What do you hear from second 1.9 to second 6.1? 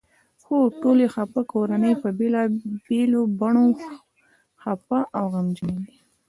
په بېلابېلو بڼو خپه او غمجنې دي.